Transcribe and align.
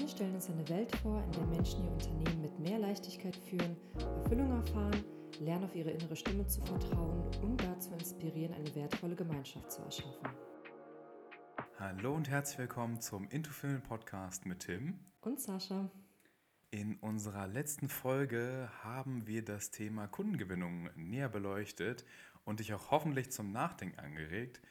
Wir 0.00 0.08
stellen 0.08 0.34
uns 0.34 0.48
eine 0.48 0.66
Welt 0.70 0.96
vor, 1.02 1.22
in 1.22 1.32
der 1.32 1.46
Menschen 1.48 1.84
ihr 1.84 1.90
Unternehmen 1.92 2.40
mit 2.40 2.58
mehr 2.58 2.78
Leichtigkeit 2.78 3.36
führen, 3.36 3.76
Erfüllung 4.22 4.50
erfahren, 4.50 5.04
lernen 5.40 5.64
auf 5.64 5.74
ihre 5.74 5.90
innere 5.90 6.16
Stimme 6.16 6.46
zu 6.46 6.62
vertrauen 6.62 7.22
und 7.42 7.62
dazu 7.62 7.92
inspirieren, 7.92 8.54
eine 8.54 8.74
wertvolle 8.74 9.14
Gemeinschaft 9.14 9.70
zu 9.70 9.82
erschaffen. 9.82 10.26
Hallo 11.78 12.14
und 12.14 12.30
herzlich 12.30 12.60
willkommen 12.60 12.98
zum 13.02 13.28
Intofilm 13.28 13.82
Podcast 13.82 14.46
mit 14.46 14.60
Tim 14.60 15.00
und 15.20 15.38
Sascha. 15.38 15.90
In 16.70 16.96
unserer 17.00 17.46
letzten 17.46 17.90
Folge 17.90 18.70
haben 18.82 19.26
wir 19.26 19.44
das 19.44 19.70
Thema 19.70 20.06
Kundengewinnung 20.06 20.88
näher 20.96 21.28
beleuchtet 21.28 22.06
und 22.46 22.60
dich 22.60 22.72
auch 22.72 22.90
hoffentlich 22.90 23.32
zum 23.32 23.52
Nachdenken 23.52 23.98
angeregt. 23.98 24.62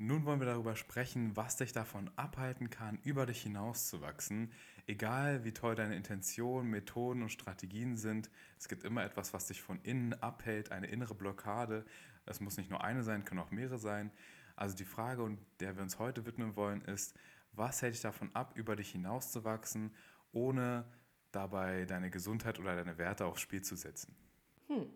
Nun 0.00 0.24
wollen 0.24 0.38
wir 0.38 0.46
darüber 0.46 0.76
sprechen, 0.76 1.36
was 1.36 1.56
dich 1.56 1.72
davon 1.72 2.08
abhalten 2.14 2.70
kann, 2.70 3.00
über 3.02 3.26
dich 3.26 3.42
hinauszuwachsen. 3.42 4.52
Egal 4.86 5.44
wie 5.44 5.52
toll 5.52 5.74
deine 5.74 5.96
Intentionen, 5.96 6.70
Methoden 6.70 7.22
und 7.22 7.30
Strategien 7.30 7.96
sind, 7.96 8.30
es 8.60 8.68
gibt 8.68 8.84
immer 8.84 9.02
etwas, 9.02 9.34
was 9.34 9.48
dich 9.48 9.60
von 9.60 9.80
innen 9.82 10.14
abhält, 10.22 10.70
eine 10.70 10.86
innere 10.86 11.16
Blockade. 11.16 11.84
Es 12.26 12.38
muss 12.38 12.56
nicht 12.56 12.70
nur 12.70 12.84
eine 12.84 13.02
sein, 13.02 13.24
können 13.24 13.40
auch 13.40 13.50
mehrere 13.50 13.80
sein. 13.80 14.12
Also 14.54 14.76
die 14.76 14.84
Frage, 14.84 15.36
der 15.58 15.74
wir 15.74 15.82
uns 15.82 15.98
heute 15.98 16.24
widmen 16.26 16.54
wollen, 16.54 16.82
ist, 16.82 17.18
was 17.50 17.82
hält 17.82 17.94
dich 17.94 18.02
davon 18.02 18.30
ab, 18.34 18.52
über 18.54 18.76
dich 18.76 18.90
hinauszuwachsen, 18.90 19.92
ohne 20.30 20.84
dabei 21.32 21.86
deine 21.86 22.10
Gesundheit 22.10 22.60
oder 22.60 22.76
deine 22.76 22.98
Werte 22.98 23.26
aufs 23.26 23.40
Spiel 23.40 23.62
zu 23.62 23.74
setzen? 23.74 24.14
Hm. 24.68 24.86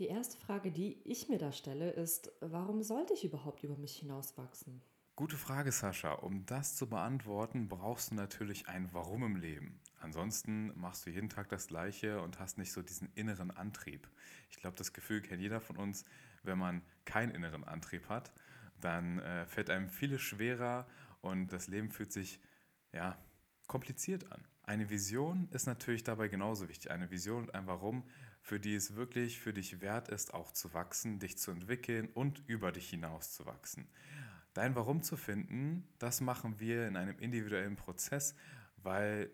Die 0.00 0.08
erste 0.08 0.38
Frage, 0.38 0.72
die 0.72 0.98
ich 1.04 1.28
mir 1.28 1.36
da 1.36 1.52
stelle, 1.52 1.90
ist, 1.90 2.32
warum 2.40 2.82
sollte 2.82 3.12
ich 3.12 3.22
überhaupt 3.22 3.64
über 3.64 3.76
mich 3.76 3.96
hinauswachsen? 3.96 4.80
Gute 5.14 5.36
Frage, 5.36 5.72
Sascha. 5.72 6.14
Um 6.14 6.46
das 6.46 6.74
zu 6.74 6.88
beantworten, 6.88 7.68
brauchst 7.68 8.10
du 8.10 8.14
natürlich 8.14 8.66
ein 8.66 8.88
Warum 8.94 9.22
im 9.24 9.36
Leben. 9.36 9.78
Ansonsten 9.98 10.72
machst 10.74 11.04
du 11.04 11.10
jeden 11.10 11.28
Tag 11.28 11.50
das 11.50 11.66
Gleiche 11.66 12.22
und 12.22 12.40
hast 12.40 12.56
nicht 12.56 12.72
so 12.72 12.80
diesen 12.80 13.12
inneren 13.14 13.50
Antrieb. 13.50 14.08
Ich 14.48 14.56
glaube, 14.56 14.74
das 14.78 14.94
Gefühl 14.94 15.20
kennt 15.20 15.42
jeder 15.42 15.60
von 15.60 15.76
uns, 15.76 16.06
wenn 16.44 16.56
man 16.56 16.80
keinen 17.04 17.32
inneren 17.32 17.64
Antrieb 17.64 18.08
hat, 18.08 18.32
dann 18.80 19.18
äh, 19.18 19.44
fällt 19.44 19.68
einem 19.68 19.90
vieles 19.90 20.22
schwerer 20.22 20.88
und 21.20 21.52
das 21.52 21.68
Leben 21.68 21.90
fühlt 21.90 22.10
sich 22.10 22.40
ja 22.90 23.18
kompliziert 23.66 24.32
an. 24.32 24.48
Eine 24.62 24.88
Vision 24.88 25.48
ist 25.50 25.66
natürlich 25.66 26.04
dabei 26.04 26.28
genauso 26.28 26.68
wichtig. 26.68 26.90
Eine 26.90 27.10
Vision 27.10 27.42
und 27.42 27.54
ein 27.54 27.66
Warum, 27.66 28.04
für 28.40 28.58
die 28.58 28.74
es 28.74 28.96
wirklich 28.96 29.38
für 29.38 29.52
dich 29.52 29.80
wert 29.80 30.08
ist, 30.08 30.34
auch 30.34 30.52
zu 30.52 30.72
wachsen, 30.74 31.18
dich 31.18 31.38
zu 31.38 31.50
entwickeln 31.50 32.08
und 32.14 32.42
über 32.46 32.72
dich 32.72 32.88
hinaus 32.88 33.32
zu 33.32 33.46
wachsen. 33.46 33.88
Dein 34.54 34.74
Warum 34.74 35.02
zu 35.02 35.16
finden, 35.16 35.86
das 35.98 36.20
machen 36.20 36.58
wir 36.58 36.88
in 36.88 36.96
einem 36.96 37.18
individuellen 37.18 37.76
Prozess, 37.76 38.34
weil 38.78 39.30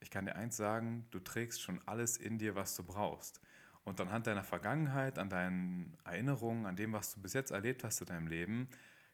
ich 0.00 0.10
kann 0.10 0.26
dir 0.26 0.36
eins 0.36 0.56
sagen, 0.56 1.06
du 1.10 1.18
trägst 1.18 1.60
schon 1.60 1.80
alles 1.86 2.16
in 2.16 2.38
dir, 2.38 2.54
was 2.54 2.74
du 2.76 2.82
brauchst. 2.82 3.40
Und 3.84 4.00
anhand 4.00 4.26
deiner 4.26 4.44
Vergangenheit, 4.44 5.18
an 5.18 5.28
deinen 5.28 5.96
Erinnerungen, 6.04 6.66
an 6.66 6.76
dem, 6.76 6.92
was 6.92 7.14
du 7.14 7.20
bis 7.20 7.34
jetzt 7.34 7.50
erlebt 7.50 7.84
hast 7.84 8.00
in 8.00 8.06
deinem 8.06 8.26
Leben, 8.26 8.68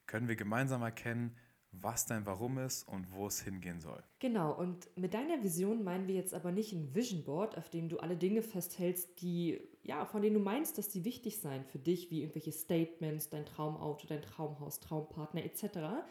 können 0.06 0.28
wir 0.28 0.36
gemeinsam 0.36 0.82
erkennen, 0.82 1.36
was 1.72 2.06
dein 2.06 2.26
Warum 2.26 2.58
ist 2.58 2.86
und 2.86 3.10
wo 3.12 3.26
es 3.26 3.40
hingehen 3.40 3.80
soll. 3.80 4.02
Genau, 4.18 4.52
und 4.52 4.88
mit 4.96 5.14
deiner 5.14 5.42
Vision 5.42 5.82
meinen 5.82 6.06
wir 6.06 6.14
jetzt 6.14 6.34
aber 6.34 6.52
nicht 6.52 6.72
ein 6.72 6.94
Vision 6.94 7.24
Board, 7.24 7.56
auf 7.56 7.70
dem 7.70 7.88
du 7.88 7.98
alle 7.98 8.16
Dinge 8.16 8.42
festhältst, 8.42 9.20
die, 9.22 9.60
ja, 9.82 10.04
von 10.04 10.22
denen 10.22 10.34
du 10.34 10.40
meinst, 10.40 10.76
dass 10.76 10.90
die 10.90 11.04
wichtig 11.04 11.40
seien 11.40 11.64
für 11.64 11.78
dich, 11.78 12.10
wie 12.10 12.20
irgendwelche 12.20 12.52
Statements, 12.52 13.30
dein 13.30 13.46
Traumauto, 13.46 14.06
dein 14.06 14.22
Traumhaus, 14.22 14.80
Traumpartner 14.80 15.44
etc., 15.44 16.04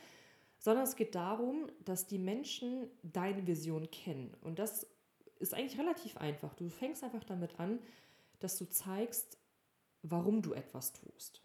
sondern 0.58 0.84
es 0.84 0.96
geht 0.96 1.16
darum, 1.16 1.72
dass 1.86 2.06
die 2.06 2.20
Menschen 2.20 2.88
deine 3.02 3.48
Vision 3.48 3.90
kennen. 3.90 4.36
Und 4.42 4.60
das 4.60 4.86
ist 5.40 5.54
eigentlich 5.54 5.80
relativ 5.80 6.18
einfach. 6.18 6.54
Du 6.54 6.70
fängst 6.70 7.04
einfach 7.04 7.24
damit 7.24 7.60
an, 7.60 7.80
dass 8.40 8.58
du 8.58 8.66
zeigst, 8.66 9.40
warum 10.04 10.42
du 10.42 10.54
etwas 10.54 10.94
tust. 10.94 11.42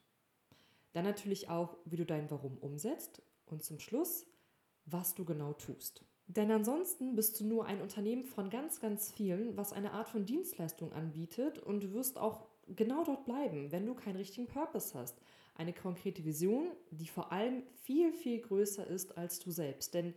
Dann 0.93 1.05
natürlich 1.05 1.49
auch, 1.49 1.77
wie 1.85 1.97
du 1.97 2.07
dein 2.07 2.31
Warum 2.31 2.59
umsetzt 2.59 3.23
und 3.51 3.63
zum 3.63 3.79
Schluss, 3.79 4.27
was 4.85 5.15
du 5.15 5.25
genau 5.25 5.53
tust. 5.53 6.05
Denn 6.29 6.51
ansonsten 6.51 7.15
bist 7.15 7.39
du 7.39 7.47
nur 7.47 7.67
ein 7.67 7.81
Unternehmen 7.81 8.25
von 8.25 8.51
ganz, 8.51 8.81
ganz 8.81 9.13
vielen, 9.13 9.57
was 9.57 9.73
eine 9.73 9.93
Art 9.93 10.09
von 10.09 10.27
Dienstleistung 10.27 10.93
anbietet 10.93 11.59
und 11.59 11.81
du 11.85 11.93
wirst 11.93 12.19
auch 12.19 12.47
genau 12.75 13.05
dort 13.05 13.25
bleiben, 13.25 13.71
wenn 13.71 13.87
du 13.87 13.95
keinen 13.95 14.17
richtigen 14.17 14.49
Purpose 14.49 14.99
hast. 14.99 15.21
Eine 15.55 15.73
konkrete 15.73 16.25
Vision, 16.25 16.73
die 16.91 17.07
vor 17.07 17.33
allem 17.33 17.63
viel, 17.83 18.13
viel 18.13 18.41
größer 18.41 18.87
ist 18.87 19.17
als 19.17 19.39
du 19.39 19.51
selbst. 19.51 19.95
Denn 19.95 20.15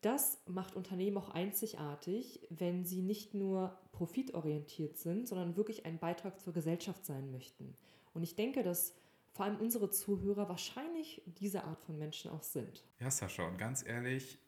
das 0.00 0.40
macht 0.46 0.76
Unternehmen 0.76 1.16
auch 1.16 1.30
einzigartig, 1.30 2.46
wenn 2.50 2.84
sie 2.84 3.02
nicht 3.02 3.32
nur 3.32 3.76
profitorientiert 3.92 4.98
sind, 4.98 5.26
sondern 5.28 5.56
wirklich 5.56 5.86
ein 5.86 5.98
Beitrag 5.98 6.40
zur 6.40 6.52
Gesellschaft 6.52 7.06
sein 7.06 7.30
möchten. 7.30 7.74
Und 8.14 8.22
ich 8.22 8.34
denke, 8.34 8.62
dass 8.62 8.94
vor 9.36 9.44
allem 9.46 9.56
unsere 9.58 9.90
Zuhörer 9.90 10.48
wahrscheinlich 10.48 11.22
diese 11.26 11.64
Art 11.64 11.80
von 11.82 11.98
Menschen 11.98 12.30
auch 12.30 12.42
sind. 12.42 12.84
Ja, 12.98 13.10
Sascha, 13.10 13.46
und 13.46 13.58
ganz 13.58 13.86
ehrlich, 13.86 14.38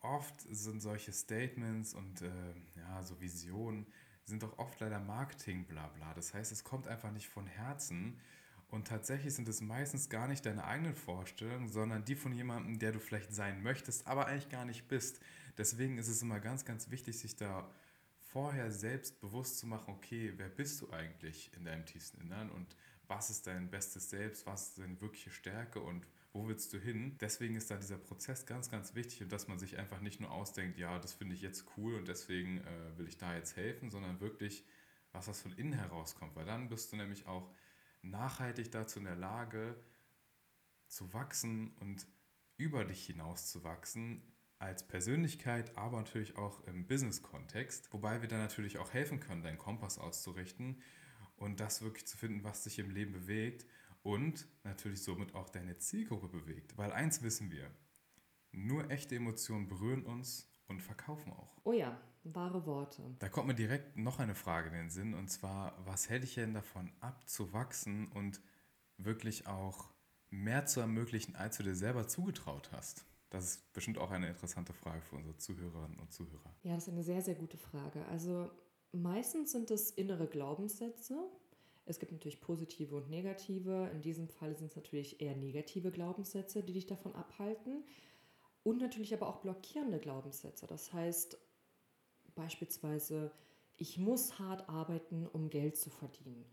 oft 0.00 0.40
sind 0.40 0.80
solche 0.80 1.12
Statements 1.12 1.92
und 1.92 2.22
äh, 2.22 2.30
ja, 2.76 3.02
so 3.02 3.20
Visionen 3.20 3.86
sind 4.24 4.42
doch 4.42 4.58
oft 4.58 4.78
leider 4.80 5.00
Marketing, 5.00 5.66
bla 5.66 5.88
bla. 5.88 6.14
Das 6.14 6.32
heißt, 6.32 6.52
es 6.52 6.62
kommt 6.62 6.86
einfach 6.86 7.10
nicht 7.10 7.28
von 7.28 7.46
Herzen. 7.46 8.20
Und 8.68 8.88
tatsächlich 8.88 9.34
sind 9.34 9.48
es 9.48 9.60
meistens 9.60 10.08
gar 10.08 10.28
nicht 10.28 10.46
deine 10.46 10.64
eigenen 10.64 10.94
Vorstellungen, 10.94 11.68
sondern 11.68 12.04
die 12.04 12.14
von 12.14 12.32
jemandem, 12.32 12.78
der 12.78 12.92
du 12.92 13.00
vielleicht 13.00 13.34
sein 13.34 13.62
möchtest, 13.62 14.06
aber 14.06 14.26
eigentlich 14.26 14.48
gar 14.48 14.64
nicht 14.64 14.88
bist. 14.88 15.20
Deswegen 15.58 15.98
ist 15.98 16.08
es 16.08 16.22
immer 16.22 16.40
ganz, 16.40 16.64
ganz 16.64 16.90
wichtig, 16.90 17.18
sich 17.18 17.36
da 17.36 17.68
vorher 18.32 18.70
selbst 18.70 19.20
bewusst 19.20 19.58
zu 19.58 19.66
machen, 19.66 19.92
okay, 19.92 20.32
wer 20.36 20.48
bist 20.48 20.80
du 20.80 20.90
eigentlich 20.90 21.52
in 21.54 21.64
deinem 21.64 21.84
tiefsten 21.84 22.22
Innern 22.22 22.50
und 22.50 22.76
was 23.14 23.28
ist 23.28 23.46
dein 23.46 23.70
bestes 23.70 24.08
Selbst, 24.08 24.46
was 24.46 24.68
ist 24.68 24.78
deine 24.78 25.00
wirkliche 25.00 25.30
Stärke 25.30 25.80
und 25.80 26.06
wo 26.32 26.48
willst 26.48 26.72
du 26.72 26.78
hin? 26.78 27.18
Deswegen 27.20 27.56
ist 27.56 27.70
da 27.70 27.76
dieser 27.76 27.98
Prozess 27.98 28.46
ganz, 28.46 28.70
ganz 28.70 28.94
wichtig 28.94 29.22
und 29.22 29.32
dass 29.32 29.48
man 29.48 29.58
sich 29.58 29.78
einfach 29.78 30.00
nicht 30.00 30.18
nur 30.18 30.30
ausdenkt, 30.30 30.78
ja, 30.78 30.98
das 30.98 31.12
finde 31.12 31.34
ich 31.34 31.42
jetzt 31.42 31.66
cool 31.76 31.94
und 31.96 32.08
deswegen 32.08 32.58
äh, 32.62 32.98
will 32.98 33.06
ich 33.06 33.18
da 33.18 33.34
jetzt 33.34 33.56
helfen, 33.56 33.90
sondern 33.90 34.20
wirklich 34.20 34.64
was, 35.12 35.28
was 35.28 35.42
von 35.42 35.52
innen 35.52 35.74
herauskommt, 35.74 36.34
weil 36.36 36.46
dann 36.46 36.70
bist 36.70 36.90
du 36.90 36.96
nämlich 36.96 37.26
auch 37.26 37.52
nachhaltig 38.00 38.70
dazu 38.70 38.98
in 38.98 39.04
der 39.04 39.16
Lage 39.16 39.76
zu 40.88 41.12
wachsen 41.12 41.76
und 41.80 42.06
über 42.56 42.84
dich 42.86 43.04
hinaus 43.04 43.50
zu 43.50 43.62
wachsen, 43.62 44.22
als 44.58 44.86
Persönlichkeit, 44.86 45.76
aber 45.76 45.98
natürlich 45.98 46.36
auch 46.36 46.64
im 46.66 46.86
Business-Kontext, 46.86 47.92
wobei 47.92 48.22
wir 48.22 48.28
dann 48.28 48.38
natürlich 48.38 48.78
auch 48.78 48.92
helfen 48.92 49.20
können, 49.20 49.42
deinen 49.42 49.58
Kompass 49.58 49.98
auszurichten 49.98 50.80
und 51.36 51.60
das 51.60 51.82
wirklich 51.82 52.06
zu 52.06 52.16
finden, 52.16 52.44
was 52.44 52.64
dich 52.64 52.78
im 52.78 52.90
Leben 52.90 53.12
bewegt 53.12 53.66
und 54.02 54.46
natürlich 54.64 55.02
somit 55.02 55.34
auch 55.34 55.48
deine 55.48 55.78
Zielgruppe 55.78 56.28
bewegt. 56.28 56.76
Weil 56.76 56.92
eins 56.92 57.22
wissen 57.22 57.50
wir, 57.50 57.70
nur 58.52 58.90
echte 58.90 59.16
Emotionen 59.16 59.68
berühren 59.68 60.04
uns 60.04 60.50
und 60.68 60.82
verkaufen 60.82 61.32
auch. 61.32 61.56
Oh 61.64 61.72
ja, 61.72 62.00
wahre 62.24 62.66
Worte. 62.66 63.02
Da 63.18 63.28
kommt 63.28 63.48
mir 63.48 63.54
direkt 63.54 63.96
noch 63.96 64.18
eine 64.18 64.34
Frage 64.34 64.68
in 64.68 64.74
den 64.74 64.90
Sinn 64.90 65.14
und 65.14 65.28
zwar, 65.28 65.74
was 65.86 66.08
hält 66.08 66.22
dich 66.22 66.34
denn 66.34 66.54
davon 66.54 66.92
ab 67.00 67.28
zu 67.28 67.52
wachsen 67.52 68.08
und 68.12 68.40
wirklich 68.96 69.46
auch 69.46 69.90
mehr 70.30 70.66
zu 70.66 70.80
ermöglichen, 70.80 71.36
als 71.36 71.56
du 71.56 71.62
dir 71.62 71.74
selber 71.74 72.08
zugetraut 72.08 72.70
hast? 72.72 73.04
Das 73.30 73.44
ist 73.44 73.72
bestimmt 73.72 73.96
auch 73.96 74.10
eine 74.10 74.28
interessante 74.28 74.74
Frage 74.74 75.00
für 75.00 75.16
unsere 75.16 75.36
Zuhörerinnen 75.38 75.98
und 75.98 76.12
Zuhörer. 76.12 76.54
Ja, 76.62 76.74
das 76.74 76.86
ist 76.86 76.92
eine 76.92 77.02
sehr, 77.02 77.22
sehr 77.22 77.34
gute 77.34 77.56
Frage. 77.56 78.04
Also 78.06 78.50
Meistens 78.92 79.52
sind 79.52 79.70
es 79.70 79.90
innere 79.90 80.26
Glaubenssätze. 80.26 81.18
Es 81.86 81.98
gibt 81.98 82.12
natürlich 82.12 82.40
positive 82.40 82.94
und 82.94 83.08
negative. 83.10 83.90
In 83.92 84.02
diesem 84.02 84.28
Fall 84.28 84.54
sind 84.54 84.66
es 84.66 84.76
natürlich 84.76 85.20
eher 85.20 85.34
negative 85.34 85.90
Glaubenssätze, 85.90 86.62
die 86.62 86.74
dich 86.74 86.86
davon 86.86 87.14
abhalten. 87.14 87.84
Und 88.62 88.80
natürlich 88.80 89.12
aber 89.14 89.28
auch 89.28 89.38
blockierende 89.38 89.98
Glaubenssätze. 89.98 90.66
Das 90.66 90.92
heißt 90.92 91.38
beispielsweise, 92.34 93.32
ich 93.76 93.98
muss 93.98 94.38
hart 94.38 94.68
arbeiten, 94.68 95.26
um 95.26 95.50
Geld 95.50 95.76
zu 95.76 95.90
verdienen. 95.90 96.44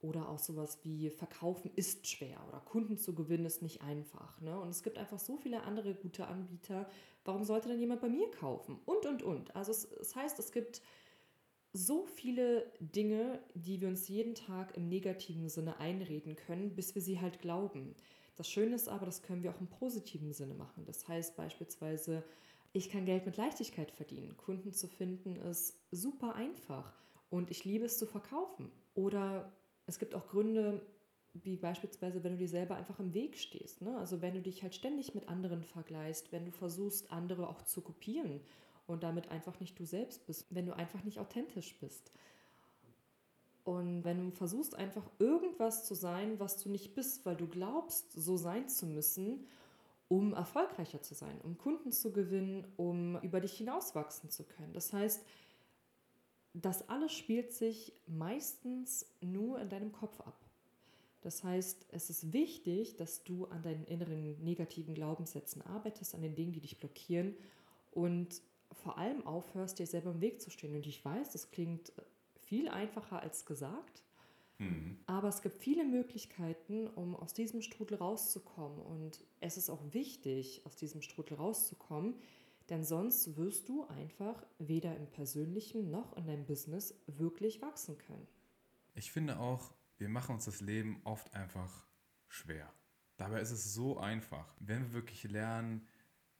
Oder 0.00 0.28
auch 0.28 0.40
sowas 0.40 0.80
wie 0.82 1.10
Verkaufen 1.10 1.70
ist 1.76 2.08
schwer 2.08 2.44
oder 2.48 2.58
Kunden 2.58 2.98
zu 2.98 3.14
gewinnen 3.14 3.46
ist 3.46 3.62
nicht 3.62 3.82
einfach. 3.82 4.40
Ne? 4.40 4.58
Und 4.58 4.70
es 4.70 4.82
gibt 4.82 4.98
einfach 4.98 5.20
so 5.20 5.36
viele 5.36 5.62
andere 5.62 5.94
gute 5.94 6.26
Anbieter. 6.26 6.90
Warum 7.24 7.44
sollte 7.44 7.68
denn 7.68 7.78
jemand 7.78 8.00
bei 8.00 8.08
mir 8.08 8.28
kaufen? 8.32 8.80
Und, 8.84 9.06
und, 9.06 9.22
und. 9.22 9.54
Also 9.54 9.70
es, 9.70 9.84
es 9.84 10.16
heißt, 10.16 10.40
es 10.40 10.50
gibt 10.50 10.82
so 11.72 12.04
viele 12.06 12.70
Dinge, 12.80 13.40
die 13.54 13.80
wir 13.80 13.88
uns 13.88 14.08
jeden 14.08 14.34
Tag 14.34 14.76
im 14.76 14.88
negativen 14.88 15.48
Sinne 15.48 15.78
einreden 15.78 16.36
können, 16.36 16.74
bis 16.74 16.94
wir 16.94 17.02
sie 17.02 17.20
halt 17.20 17.40
glauben. 17.40 17.94
Das 18.36 18.48
Schöne 18.48 18.74
ist 18.74 18.88
aber, 18.88 19.06
das 19.06 19.22
können 19.22 19.42
wir 19.42 19.50
auch 19.50 19.60
im 19.60 19.68
positiven 19.68 20.32
Sinne 20.32 20.54
machen. 20.54 20.84
Das 20.84 21.08
heißt 21.08 21.36
beispielsweise, 21.36 22.24
ich 22.72 22.90
kann 22.90 23.06
Geld 23.06 23.26
mit 23.26 23.36
Leichtigkeit 23.36 23.90
verdienen. 23.90 24.36
Kunden 24.36 24.72
zu 24.72 24.86
finden 24.86 25.36
ist 25.36 25.78
super 25.90 26.34
einfach 26.34 26.92
und 27.30 27.50
ich 27.50 27.64
liebe 27.64 27.86
es 27.86 27.98
zu 27.98 28.06
verkaufen. 28.06 28.70
Oder 28.94 29.52
es 29.86 29.98
gibt 29.98 30.14
auch 30.14 30.26
Gründe, 30.26 30.84
wie 31.34 31.56
beispielsweise, 31.56 32.22
wenn 32.22 32.32
du 32.32 32.38
dir 32.38 32.48
selber 32.48 32.76
einfach 32.76 32.98
im 33.00 33.14
Weg 33.14 33.38
stehst. 33.38 33.80
Ne? 33.80 33.96
Also 33.96 34.20
wenn 34.20 34.34
du 34.34 34.42
dich 34.42 34.62
halt 34.62 34.74
ständig 34.74 35.14
mit 35.14 35.28
anderen 35.28 35.62
vergleichst, 35.62 36.32
wenn 36.32 36.44
du 36.44 36.50
versuchst, 36.50 37.10
andere 37.10 37.48
auch 37.48 37.62
zu 37.62 37.80
kopieren 37.80 38.40
und 38.92 39.02
damit 39.02 39.30
einfach 39.30 39.58
nicht 39.60 39.78
du 39.78 39.84
selbst 39.84 40.26
bist, 40.26 40.46
wenn 40.50 40.66
du 40.66 40.76
einfach 40.76 41.02
nicht 41.04 41.18
authentisch 41.18 41.76
bist. 41.78 42.12
Und 43.64 44.04
wenn 44.04 44.18
du 44.18 44.30
versuchst 44.32 44.74
einfach 44.74 45.08
irgendwas 45.18 45.84
zu 45.84 45.94
sein, 45.94 46.40
was 46.40 46.62
du 46.62 46.68
nicht 46.68 46.94
bist, 46.94 47.24
weil 47.24 47.36
du 47.36 47.46
glaubst, 47.46 48.12
so 48.12 48.36
sein 48.36 48.68
zu 48.68 48.86
müssen, 48.86 49.46
um 50.08 50.34
erfolgreicher 50.34 51.00
zu 51.00 51.14
sein, 51.14 51.40
um 51.42 51.56
Kunden 51.56 51.92
zu 51.92 52.12
gewinnen, 52.12 52.66
um 52.76 53.20
über 53.22 53.40
dich 53.40 53.54
hinauswachsen 53.54 54.30
zu 54.30 54.44
können. 54.44 54.72
Das 54.72 54.92
heißt, 54.92 55.24
das 56.54 56.88
alles 56.88 57.12
spielt 57.12 57.52
sich 57.52 57.94
meistens 58.06 59.06
nur 59.20 59.60
in 59.60 59.68
deinem 59.68 59.92
Kopf 59.92 60.20
ab. 60.20 60.38
Das 61.22 61.44
heißt, 61.44 61.86
es 61.92 62.10
ist 62.10 62.32
wichtig, 62.32 62.96
dass 62.96 63.22
du 63.22 63.46
an 63.46 63.62
deinen 63.62 63.84
inneren 63.84 64.42
negativen 64.42 64.94
Glaubenssätzen 64.94 65.62
arbeitest, 65.62 66.14
an 66.14 66.22
den 66.22 66.34
Dingen, 66.34 66.52
die 66.52 66.60
dich 66.60 66.78
blockieren 66.78 67.36
und 67.92 68.42
vor 68.82 68.98
allem 68.98 69.26
aufhörst, 69.26 69.78
dir 69.78 69.86
selber 69.86 70.10
im 70.10 70.20
Weg 70.20 70.40
zu 70.40 70.50
stehen. 70.50 70.74
Und 70.74 70.86
ich 70.86 71.04
weiß, 71.04 71.30
das 71.30 71.50
klingt 71.50 71.92
viel 72.40 72.68
einfacher 72.68 73.20
als 73.20 73.46
gesagt, 73.46 74.02
mhm. 74.58 74.98
aber 75.06 75.28
es 75.28 75.42
gibt 75.42 75.56
viele 75.62 75.84
Möglichkeiten, 75.84 76.88
um 76.88 77.16
aus 77.16 77.32
diesem 77.32 77.62
Strudel 77.62 77.98
rauszukommen. 77.98 78.78
Und 78.80 79.24
es 79.40 79.56
ist 79.56 79.70
auch 79.70 79.82
wichtig, 79.92 80.62
aus 80.64 80.76
diesem 80.76 81.02
Strudel 81.02 81.36
rauszukommen, 81.36 82.14
denn 82.68 82.84
sonst 82.84 83.36
wirst 83.36 83.68
du 83.68 83.86
einfach 83.88 84.44
weder 84.58 84.96
im 84.96 85.06
persönlichen 85.06 85.90
noch 85.90 86.16
in 86.16 86.26
deinem 86.26 86.44
Business 86.44 86.94
wirklich 87.06 87.62
wachsen 87.62 87.98
können. 87.98 88.26
Ich 88.94 89.10
finde 89.12 89.38
auch, 89.38 89.72
wir 89.98 90.08
machen 90.08 90.34
uns 90.34 90.44
das 90.44 90.60
Leben 90.60 91.00
oft 91.04 91.34
einfach 91.34 91.86
schwer. 92.28 92.72
Dabei 93.16 93.40
ist 93.40 93.50
es 93.50 93.72
so 93.72 93.98
einfach, 93.98 94.54
wenn 94.58 94.82
wir 94.82 94.92
wirklich 94.92 95.24
lernen, 95.24 95.86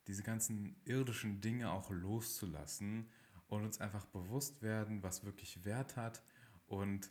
diese 0.07 0.23
ganzen 0.23 0.77
irdischen 0.85 1.41
Dinge 1.41 1.71
auch 1.71 1.91
loszulassen 1.91 3.09
und 3.49 3.65
uns 3.65 3.81
einfach 3.81 4.07
bewusst 4.07 4.63
werden, 4.63 5.03
was 5.03 5.25
wirklich 5.25 5.65
Wert 5.65 5.97
hat 5.97 6.23
und 6.67 7.11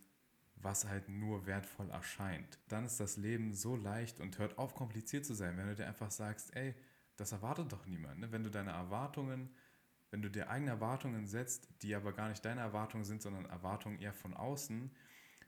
was 0.56 0.86
halt 0.86 1.10
nur 1.10 1.46
wertvoll 1.46 1.90
erscheint. 1.90 2.60
Dann 2.68 2.86
ist 2.86 3.00
das 3.00 3.18
Leben 3.18 3.54
so 3.54 3.76
leicht 3.76 4.20
und 4.20 4.38
hört 4.38 4.58
auf, 4.58 4.76
kompliziert 4.76 5.26
zu 5.26 5.34
sein, 5.34 5.58
wenn 5.58 5.68
du 5.68 5.76
dir 5.76 5.88
einfach 5.88 6.12
sagst, 6.12 6.56
ey, 6.56 6.76
das 7.18 7.32
erwartet 7.32 7.72
doch 7.72 7.86
niemand. 7.86 8.20
Ne? 8.20 8.32
Wenn 8.32 8.44
du 8.44 8.50
deine 8.50 8.72
Erwartungen, 8.72 9.50
wenn 10.10 10.22
du 10.22 10.30
dir 10.30 10.50
eigene 10.50 10.72
Erwartungen 10.72 11.28
setzt, 11.28 11.68
die 11.82 11.96
aber 11.96 12.14
gar 12.14 12.30
nicht 12.30 12.44
deine 12.44 12.62
Erwartungen 12.62 13.06
sind, 13.06 13.22
sondern 13.22 13.46
Erwartungen 13.46 14.00
eher 14.00 14.14
von 14.14 14.34
außen, 14.34 14.92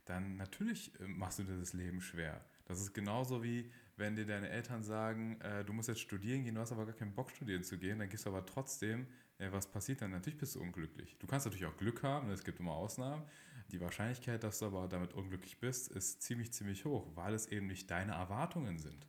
dann 0.06 0.36
natürlich 0.36 1.00
äh, 1.00 1.08
machst 1.08 1.40
du 1.40 1.44
dir 1.44 1.58
das 1.58 1.74
Leben 1.74 2.02
schwer. 2.02 2.44
Das 2.66 2.80
ist 2.80 2.94
genauso 2.94 3.44
wie, 3.44 3.72
wenn 3.96 4.16
dir 4.16 4.26
deine 4.26 4.50
Eltern 4.50 4.84
sagen, 4.84 5.40
äh, 5.42 5.64
du 5.64 5.74
musst 5.74 5.90
jetzt 5.90 6.02
studieren 6.02 6.44
gehen, 6.44 6.56
du 6.56 6.62
hast 6.62 6.72
aber 6.72 6.86
gar 6.86 6.96
keinen 6.96 7.14
Bock 7.14 7.32
studieren 7.32 7.64
zu 7.64 7.78
gehen, 7.78 8.00
dann 8.00 8.10
gehst 8.10 8.26
du 8.26 8.30
aber 8.30 8.46
trotzdem, 8.46 9.08
äh, 9.38 9.52
was 9.52 9.68
passiert 9.68 10.02
dann? 10.02 10.12
Natürlich 10.12 10.40
bist 10.40 10.56
du 10.56 10.62
unglücklich. 10.62 11.16
Du 11.20 11.28
kannst 11.28 11.46
natürlich 11.46 11.66
auch 11.66 11.78
Glück 11.78 12.04
haben, 12.04 12.30
es 12.30 12.44
gibt 12.44 12.60
immer 12.60 12.72
Ausnahmen. 12.72 13.24
Die 13.72 13.80
Wahrscheinlichkeit, 13.80 14.44
dass 14.44 14.60
du 14.60 14.66
aber 14.66 14.88
damit 14.88 15.14
unglücklich 15.14 15.60
bist, 15.60 15.90
ist 15.92 16.22
ziemlich, 16.22 16.52
ziemlich 16.54 16.86
hoch, 16.86 17.08
weil 17.16 17.34
es 17.34 17.48
eben 17.48 17.68
nicht 17.68 17.90
deine 17.90 18.14
Erwartungen 18.14 18.78
sind. 18.78 19.08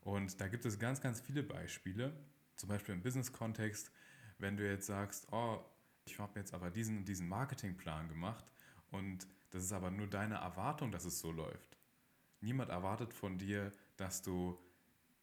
Und 0.00 0.40
da 0.40 0.48
gibt 0.48 0.64
es 0.64 0.78
ganz, 0.78 1.00
ganz 1.00 1.20
viele 1.20 1.42
Beispiele, 1.42 2.12
zum 2.56 2.68
Beispiel 2.68 2.94
im 2.94 3.02
Business-Kontext, 3.02 3.90
wenn 4.38 4.56
du 4.56 4.68
jetzt 4.68 4.86
sagst, 4.86 5.28
oh, 5.30 5.64
ich 6.04 6.18
habe 6.18 6.38
jetzt 6.40 6.52
aber 6.52 6.70
diesen 6.70 6.98
und 6.98 7.04
diesen 7.08 7.28
Marketingplan 7.28 8.08
gemacht 8.08 8.44
und 8.90 9.26
das 9.50 9.64
ist 9.64 9.72
aber 9.72 9.90
nur 9.90 10.08
deine 10.08 10.36
Erwartung, 10.36 10.90
dass 10.90 11.04
es 11.04 11.20
so 11.20 11.30
läuft. 11.30 11.78
Niemand 12.40 12.70
erwartet 12.70 13.14
von 13.14 13.38
dir, 13.38 13.72
dass 13.96 14.22
du 14.22 14.58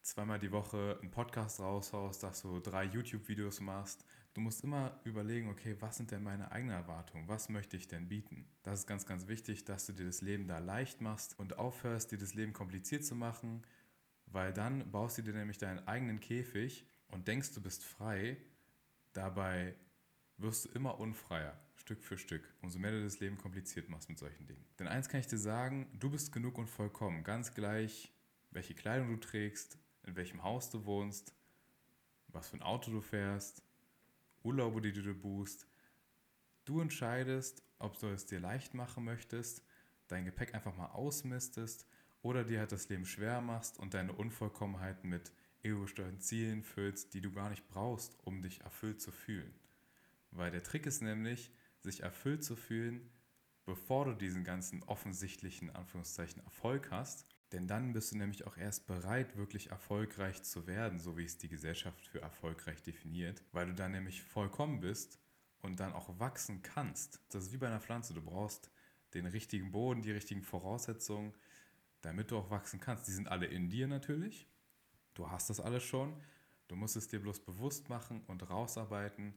zweimal 0.01 0.39
die 0.39 0.51
Woche 0.51 0.97
einen 1.01 1.11
Podcast 1.11 1.59
raushaust, 1.59 2.23
dass 2.23 2.41
du 2.41 2.59
drei 2.59 2.85
YouTube-Videos 2.85 3.59
machst. 3.59 4.05
Du 4.33 4.41
musst 4.41 4.63
immer 4.63 4.99
überlegen, 5.03 5.49
okay, 5.49 5.75
was 5.79 5.97
sind 5.97 6.11
denn 6.11 6.23
meine 6.23 6.51
eigenen 6.51 6.75
Erwartungen? 6.75 7.27
Was 7.27 7.49
möchte 7.49 7.77
ich 7.77 7.87
denn 7.87 8.07
bieten? 8.07 8.47
Das 8.63 8.79
ist 8.79 8.87
ganz, 8.87 9.05
ganz 9.05 9.27
wichtig, 9.27 9.65
dass 9.65 9.85
du 9.85 9.93
dir 9.93 10.05
das 10.05 10.21
Leben 10.21 10.47
da 10.47 10.59
leicht 10.59 11.01
machst 11.01 11.37
und 11.39 11.57
aufhörst, 11.57 12.11
dir 12.11 12.17
das 12.17 12.33
Leben 12.33 12.53
kompliziert 12.53 13.03
zu 13.03 13.15
machen, 13.15 13.63
weil 14.27 14.53
dann 14.53 14.91
baust 14.91 15.17
du 15.17 15.23
dir 15.23 15.33
nämlich 15.33 15.57
deinen 15.57 15.87
eigenen 15.87 16.19
Käfig 16.19 16.85
und 17.07 17.27
denkst, 17.27 17.53
du 17.53 17.61
bist 17.61 17.83
frei. 17.83 18.37
Dabei 19.13 19.75
wirst 20.37 20.65
du 20.65 20.69
immer 20.69 20.99
unfreier, 20.99 21.59
Stück 21.75 22.03
für 22.03 22.17
Stück, 22.17 22.43
umso 22.61 22.79
mehr 22.79 22.91
du 22.91 23.03
das 23.03 23.19
Leben 23.19 23.37
kompliziert 23.37 23.89
machst 23.89 24.09
mit 24.09 24.19
solchen 24.19 24.45
Dingen. 24.45 24.63
Denn 24.77 24.87
eins 24.87 25.09
kann 25.09 25.19
ich 25.19 25.27
dir 25.27 25.39
sagen, 25.39 25.87
du 25.99 26.09
bist 26.11 26.31
genug 26.31 26.57
und 26.57 26.69
vollkommen, 26.69 27.23
ganz 27.23 27.53
gleich, 27.53 28.13
welche 28.51 28.73
Kleidung 28.73 29.09
du 29.09 29.17
trägst, 29.17 29.77
in 30.03 30.15
welchem 30.15 30.43
Haus 30.43 30.69
du 30.69 30.85
wohnst, 30.85 31.33
was 32.27 32.49
für 32.49 32.57
ein 32.57 32.63
Auto 32.63 32.91
du 32.91 33.01
fährst, 33.01 33.63
Urlaube, 34.43 34.81
die 34.81 34.93
du 34.93 35.13
buchst. 35.13 35.67
Du 36.65 36.81
entscheidest, 36.81 37.63
ob 37.79 37.99
du 37.99 38.07
es 38.07 38.25
dir 38.25 38.39
leicht 38.39 38.73
machen 38.73 39.03
möchtest, 39.03 39.63
dein 40.07 40.25
Gepäck 40.25 40.53
einfach 40.53 40.75
mal 40.75 40.87
ausmistest 40.87 41.87
oder 42.21 42.43
dir 42.43 42.59
halt 42.59 42.71
das 42.71 42.89
Leben 42.89 43.05
schwer 43.05 43.41
machst 43.41 43.79
und 43.79 43.93
deine 43.93 44.13
Unvollkommenheiten 44.13 45.09
mit 45.09 45.31
ego-gesteuerten 45.63 46.21
Zielen 46.21 46.63
füllst, 46.63 47.13
die 47.13 47.21
du 47.21 47.31
gar 47.31 47.49
nicht 47.49 47.67
brauchst, 47.67 48.17
um 48.23 48.41
dich 48.41 48.61
erfüllt 48.61 49.01
zu 49.01 49.11
fühlen. 49.11 49.53
Weil 50.31 50.51
der 50.51 50.63
Trick 50.63 50.85
ist 50.85 51.01
nämlich, 51.01 51.51
sich 51.81 52.03
erfüllt 52.03 52.43
zu 52.43 52.55
fühlen, 52.55 53.09
bevor 53.65 54.05
du 54.05 54.13
diesen 54.13 54.43
ganzen 54.43 54.83
offensichtlichen 54.83 55.69
Anführungszeichen 55.69 56.43
Erfolg 56.43 56.91
hast. 56.91 57.25
Denn 57.51 57.67
dann 57.67 57.93
bist 57.93 58.11
du 58.11 58.17
nämlich 58.17 58.45
auch 58.45 58.57
erst 58.57 58.85
bereit, 58.85 59.35
wirklich 59.35 59.71
erfolgreich 59.71 60.43
zu 60.43 60.67
werden, 60.67 60.99
so 60.99 61.17
wie 61.17 61.25
es 61.25 61.37
die 61.37 61.49
Gesellschaft 61.49 62.05
für 62.05 62.21
erfolgreich 62.21 62.83
definiert, 62.83 63.43
weil 63.51 63.67
du 63.67 63.73
dann 63.73 63.91
nämlich 63.91 64.21
vollkommen 64.21 64.79
bist 64.81 65.19
und 65.61 65.79
dann 65.79 65.93
auch 65.93 66.19
wachsen 66.19 66.61
kannst. 66.61 67.19
Das 67.29 67.45
ist 67.45 67.53
wie 67.53 67.57
bei 67.57 67.67
einer 67.67 67.79
Pflanze. 67.79 68.13
Du 68.13 68.21
brauchst 68.21 68.69
den 69.13 69.25
richtigen 69.25 69.71
Boden, 69.71 70.01
die 70.01 70.11
richtigen 70.11 70.43
Voraussetzungen, 70.43 71.33
damit 72.01 72.31
du 72.31 72.37
auch 72.37 72.51
wachsen 72.51 72.79
kannst. 72.79 73.07
Die 73.07 73.11
sind 73.11 73.27
alle 73.27 73.47
in 73.47 73.69
dir 73.69 73.87
natürlich. 73.87 74.47
Du 75.15 75.29
hast 75.29 75.49
das 75.49 75.59
alles 75.59 75.83
schon. 75.83 76.21
Du 76.67 76.75
musst 76.75 76.95
es 76.95 77.07
dir 77.07 77.19
bloß 77.19 77.39
bewusst 77.39 77.89
machen 77.89 78.21
und 78.27 78.47
rausarbeiten 78.47 79.33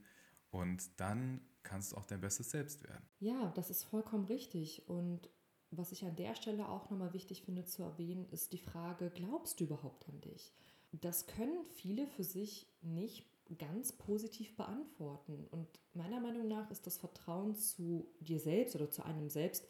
und 0.51 0.99
dann 0.99 1.41
kannst 1.63 1.91
du 1.91 1.97
auch 1.97 2.05
dein 2.05 2.21
bestes 2.21 2.51
Selbst 2.51 2.83
werden. 2.83 3.03
Ja, 3.19 3.51
das 3.55 3.71
ist 3.71 3.83
vollkommen 3.85 4.25
richtig. 4.25 4.87
Und 4.87 5.29
was 5.77 5.91
ich 5.91 6.05
an 6.05 6.15
der 6.15 6.35
Stelle 6.35 6.69
auch 6.69 6.89
nochmal 6.89 7.13
wichtig 7.13 7.41
finde 7.43 7.65
zu 7.65 7.83
erwähnen, 7.83 8.27
ist 8.31 8.53
die 8.53 8.57
Frage, 8.57 9.11
glaubst 9.13 9.59
du 9.59 9.65
überhaupt 9.65 10.07
an 10.09 10.21
dich? 10.21 10.51
Das 10.91 11.25
können 11.25 11.65
viele 11.75 12.07
für 12.07 12.23
sich 12.23 12.67
nicht 12.81 13.25
ganz 13.57 13.91
positiv 13.91 14.55
beantworten. 14.55 15.47
Und 15.51 15.67
meiner 15.93 16.19
Meinung 16.19 16.47
nach 16.47 16.69
ist 16.71 16.87
das 16.87 16.97
Vertrauen 16.97 17.55
zu 17.55 18.07
dir 18.19 18.39
selbst 18.39 18.75
oder 18.75 18.89
zu 18.89 19.03
einem 19.03 19.29
selbst 19.29 19.67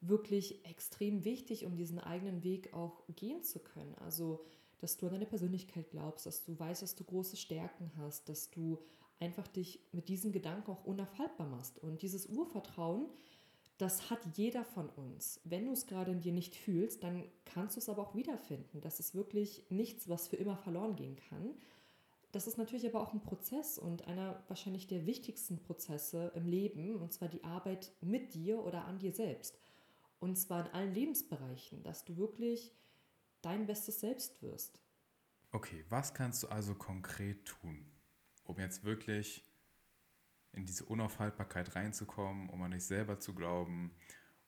wirklich 0.00 0.64
extrem 0.64 1.24
wichtig, 1.24 1.66
um 1.66 1.76
diesen 1.76 1.98
eigenen 1.98 2.42
Weg 2.42 2.72
auch 2.72 3.02
gehen 3.16 3.42
zu 3.42 3.58
können. 3.58 3.94
Also, 3.96 4.44
dass 4.78 4.96
du 4.96 5.06
an 5.06 5.12
deine 5.12 5.26
Persönlichkeit 5.26 5.90
glaubst, 5.90 6.24
dass 6.26 6.44
du 6.44 6.58
weißt, 6.58 6.82
dass 6.82 6.94
du 6.94 7.04
große 7.04 7.36
Stärken 7.36 7.92
hast, 7.98 8.28
dass 8.28 8.50
du 8.50 8.78
einfach 9.18 9.46
dich 9.46 9.80
mit 9.92 10.08
diesen 10.08 10.32
Gedanken 10.32 10.70
auch 10.70 10.84
unaufhaltbar 10.84 11.46
machst. 11.46 11.78
Und 11.78 12.00
dieses 12.00 12.26
Urvertrauen, 12.26 13.06
das 13.80 14.10
hat 14.10 14.20
jeder 14.36 14.64
von 14.64 14.88
uns. 14.90 15.40
Wenn 15.44 15.66
du 15.66 15.72
es 15.72 15.86
gerade 15.86 16.10
in 16.10 16.20
dir 16.20 16.32
nicht 16.32 16.54
fühlst, 16.54 17.02
dann 17.02 17.24
kannst 17.44 17.76
du 17.76 17.80
es 17.80 17.88
aber 17.88 18.02
auch 18.02 18.14
wiederfinden. 18.14 18.80
Das 18.80 19.00
ist 19.00 19.14
wirklich 19.14 19.64
nichts, 19.70 20.08
was 20.08 20.28
für 20.28 20.36
immer 20.36 20.56
verloren 20.56 20.96
gehen 20.96 21.16
kann. 21.16 21.54
Das 22.32 22.46
ist 22.46 22.58
natürlich 22.58 22.86
aber 22.86 23.00
auch 23.00 23.12
ein 23.12 23.22
Prozess 23.22 23.78
und 23.78 24.06
einer 24.06 24.44
wahrscheinlich 24.48 24.86
der 24.86 25.06
wichtigsten 25.06 25.58
Prozesse 25.58 26.30
im 26.34 26.46
Leben, 26.46 26.96
und 26.96 27.12
zwar 27.12 27.28
die 27.28 27.42
Arbeit 27.42 27.92
mit 28.00 28.34
dir 28.34 28.64
oder 28.64 28.84
an 28.84 28.98
dir 28.98 29.12
selbst. 29.12 29.58
Und 30.20 30.36
zwar 30.36 30.66
in 30.66 30.72
allen 30.72 30.94
Lebensbereichen, 30.94 31.82
dass 31.82 32.04
du 32.04 32.16
wirklich 32.16 32.72
dein 33.42 33.66
bestes 33.66 34.00
Selbst 34.00 34.42
wirst. 34.42 34.78
Okay, 35.50 35.84
was 35.88 36.14
kannst 36.14 36.42
du 36.42 36.48
also 36.48 36.74
konkret 36.74 37.46
tun? 37.46 37.90
um 38.50 38.58
jetzt 38.58 38.84
wirklich 38.84 39.44
in 40.52 40.66
diese 40.66 40.84
Unaufhaltbarkeit 40.84 41.74
reinzukommen, 41.76 42.48
um 42.50 42.62
an 42.62 42.72
dich 42.72 42.84
selber 42.84 43.20
zu 43.20 43.34
glauben, 43.34 43.92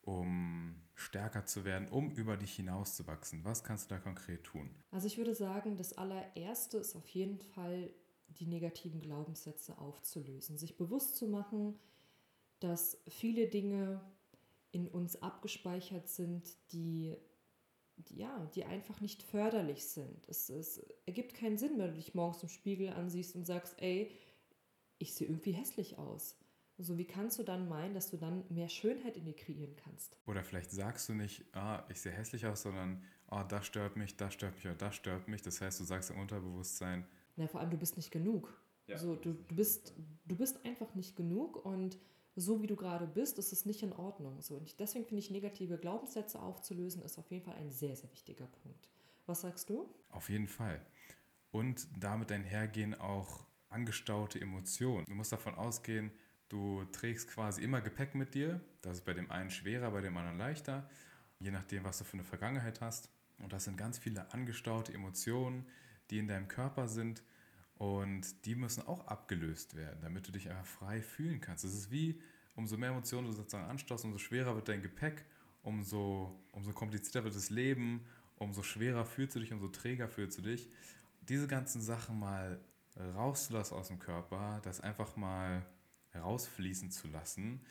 um 0.03 0.75
stärker 0.95 1.47
zu 1.47 1.65
werden, 1.65 1.89
um 1.89 2.11
über 2.11 2.37
dich 2.37 2.55
hinauszuwachsen? 2.55 3.45
Was 3.45 3.65
kannst 3.65 3.91
du 3.91 3.95
da 3.95 4.01
konkret 4.01 4.45
tun? 4.45 4.71
Also 4.91 5.07
ich 5.07 5.17
würde 5.17 5.35
sagen, 5.35 5.77
das 5.77 5.97
allererste 5.97 6.79
ist 6.79 6.97
auf 6.97 7.09
jeden 7.09 7.39
Fall 7.39 7.91
die 8.29 8.47
negativen 8.47 9.01
Glaubenssätze 9.01 9.79
aufzulösen, 9.79 10.59
sich 10.59 10.77
bewusst 10.77 11.17
zu 11.17 11.29
machen, 11.29 11.79
dass 12.61 13.03
viele 13.09 13.49
Dinge 13.49 14.01
in 14.71 14.89
uns 14.89 15.21
abgespeichert 15.23 16.09
sind, 16.09 16.57
die 16.73 17.17
ja, 18.11 18.51
die 18.55 18.65
einfach 18.65 19.01
nicht 19.01 19.23
förderlich 19.23 19.85
sind. 19.85 20.29
Es, 20.29 20.49
es 20.49 20.85
ergibt 21.07 21.35
keinen 21.35 21.59
Sinn, 21.59 21.79
wenn 21.79 21.89
du 21.89 21.95
dich 21.95 22.15
morgens 22.15 22.43
im 22.43 22.49
Spiegel 22.49 22.89
ansiehst 22.89 23.37
und 23.37 23.45
sagst, 23.45 23.81
ey, 23.81 24.11
ich 25.03 25.15
sehe 25.15 25.29
irgendwie 25.29 25.53
hässlich 25.53 25.99
aus. 25.99 26.37
Also 26.79 26.97
wie 26.97 27.05
kannst 27.05 27.39
du 27.39 27.43
dann 27.43 27.69
meinen, 27.69 27.93
dass 27.93 28.11
du 28.11 28.17
dann 28.17 28.45
mehr 28.49 28.69
Schönheit 28.69 29.17
in 29.17 29.25
dir 29.25 29.37
kreieren 29.37 29.77
kannst? 29.77 30.17
Oder 30.27 30.43
vielleicht 30.43 30.71
sagst 30.71 31.09
du 31.09 31.15
nicht, 31.15 31.45
ah, 31.55 31.85
ich 31.91 32.01
sehe 32.01 32.13
hässlich 32.13 32.47
aus, 32.47 32.63
sondern, 32.63 33.05
ah, 33.27 33.45
das 33.45 33.67
stört 33.67 33.97
mich, 33.97 34.17
das 34.17 34.33
stört 34.33 34.55
mich 34.55 34.65
oder 34.65 34.75
das 34.75 34.95
stört 34.95 35.29
mich. 35.29 35.43
Das 35.43 35.61
heißt, 35.61 35.79
du 35.81 35.85
sagst 35.85 36.11
im 36.11 36.19
Unterbewusstsein. 36.19 37.07
Na, 37.37 37.47
vor 37.47 37.61
allem, 37.61 37.71
du 37.71 37.77
bist 37.77 37.97
nicht 37.97 38.11
genug. 38.11 38.59
Ja. 38.87 38.97
So, 38.99 39.15
du, 39.17 39.35
du, 39.35 39.55
bist, 39.55 39.95
du 40.25 40.37
bist 40.37 40.65
einfach 40.65 40.95
nicht 40.95 41.15
genug 41.15 41.65
und 41.65 41.99
so 42.35 42.63
wie 42.63 42.67
du 42.67 42.77
gerade 42.77 43.07
bist, 43.07 43.39
ist 43.39 43.53
es 43.53 43.67
nicht 43.67 43.83
in 43.83 43.93
Ordnung. 43.93 44.41
So, 44.41 44.57
und 44.57 44.81
deswegen 44.81 45.05
finde 45.05 45.21
ich, 45.21 45.31
negative 45.31 45.79
Glaubenssätze 45.79 46.41
aufzulösen, 46.41 47.03
ist 47.03 47.19
auf 47.19 47.31
jeden 47.31 47.45
Fall 47.45 47.55
ein 47.57 47.71
sehr, 47.71 47.95
sehr 47.95 48.11
wichtiger 48.11 48.47
Punkt. 48.47 48.89
Was 49.27 49.43
sagst 49.43 49.69
du? 49.69 49.89
Auf 50.09 50.31
jeden 50.31 50.49
Fall. 50.49 50.85
Und 51.51 51.87
damit 51.99 52.33
einhergehen 52.33 52.95
auch 52.95 53.45
angestaute 53.73 54.41
Emotionen. 54.41 55.05
Du 55.07 55.15
musst 55.15 55.33
davon 55.33 55.55
ausgehen, 55.55 56.11
du 56.49 56.85
trägst 56.93 57.29
quasi 57.29 57.63
immer 57.63 57.81
Gepäck 57.81 58.15
mit 58.15 58.35
dir. 58.35 58.61
Das 58.83 58.99
ist 58.99 59.05
bei 59.05 59.15
dem 59.15 59.31
einen 59.31 59.51
schwerer, 59.51 59.91
bei 59.91 60.01
dem 60.01 60.17
anderen 60.17 60.39
leichter, 60.39 60.89
je 61.39 61.51
nachdem, 61.51 61.85
was 61.85 61.99
du 61.99 62.05
für 62.05 62.15
eine 62.15 62.25
Vergangenheit 62.25 62.81
hast. 62.81 63.11
Und 63.39 63.53
das 63.53 63.65
sind 63.65 63.77
ganz 63.77 63.99
viele 63.99 64.33
angestaute 64.33 64.93
Emotionen, 64.93 65.67
die 66.11 66.19
in 66.19 66.29
deinem 66.29 66.49
Körper 66.49 66.89
sind 66.89 67.23
und 67.77 68.45
die 68.45 68.55
müssen 68.55 68.87
auch 68.87 69.07
abgelöst 69.09 69.75
werden, 69.75 69.99
damit 70.03 70.29
du 70.29 70.33
dich 70.33 70.49
einfach 70.49 70.67
frei 70.67 71.03
fühlen 71.03 71.41
kannst. 71.41 71.65
Es 71.65 71.75
ist 71.75 71.91
wie, 71.91 72.21
umso 72.55 72.77
mehr 72.77 72.91
Emotionen 72.91 73.27
du 73.27 73.33
sozusagen 73.33 73.69
anstaust, 73.69 74.05
umso 74.05 74.19
schwerer 74.19 74.55
wird 74.55 74.69
dein 74.69 74.83
Gepäck, 74.83 75.25
umso, 75.63 76.39
umso 76.53 76.73
komplizierter 76.73 77.25
wird 77.25 77.35
das 77.35 77.51
Leben, 77.51 78.05
umso 78.37 78.63
schwerer 78.63 79.05
fühlst 79.05 79.35
du 79.35 79.41
dich, 79.41 79.53
umso 79.53 79.69
träger 79.69 80.09
fühlst 80.09 80.39
du 80.39 80.43
dich. 80.43 80.69
Diese 81.23 81.49
ganzen 81.49 81.81
Sachen 81.81 82.19
mal 82.19 82.61
rauszulassen 82.97 83.77
aus 83.77 83.89
dem 83.89 83.99
Körper, 83.99 84.61
das 84.63 84.81
einfach 84.81 85.17
mal 85.17 85.65
rausfließen 86.15 86.91
zu 86.91 87.09
lassen, 87.09 87.65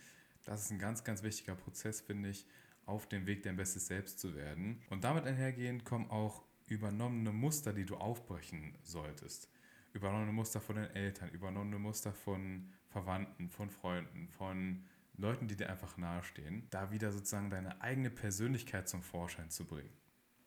das 0.44 0.64
ist 0.64 0.70
ein 0.72 0.78
ganz, 0.78 1.04
ganz 1.04 1.22
wichtiger 1.22 1.54
Prozess, 1.54 2.00
finde 2.00 2.30
ich, 2.30 2.46
auf 2.84 3.08
dem 3.08 3.26
Weg, 3.26 3.42
dein 3.44 3.56
bestes 3.56 3.86
Selbst 3.86 4.18
zu 4.18 4.34
werden. 4.34 4.82
Und 4.90 5.04
damit 5.04 5.24
einhergehend 5.24 5.84
kommen 5.84 6.10
auch 6.10 6.42
übernommene 6.66 7.32
Muster, 7.32 7.72
die 7.72 7.84
du 7.84 7.96
aufbrechen 7.96 8.76
solltest. 8.82 9.48
Übernommene 9.92 10.32
Muster 10.32 10.60
von 10.60 10.76
den 10.76 10.90
Eltern, 10.90 11.30
übernommene 11.30 11.78
Muster 11.78 12.12
von 12.12 12.72
Verwandten, 12.88 13.50
von 13.50 13.70
Freunden, 13.70 14.28
von 14.28 14.84
Leuten, 15.16 15.46
die 15.46 15.56
dir 15.56 15.68
einfach 15.68 15.96
nahestehen, 15.96 16.66
da 16.70 16.90
wieder 16.90 17.12
sozusagen 17.12 17.50
deine 17.50 17.80
eigene 17.82 18.10
Persönlichkeit 18.10 18.88
zum 18.88 19.02
Vorschein 19.02 19.50
zu 19.50 19.66
bringen. 19.66 19.92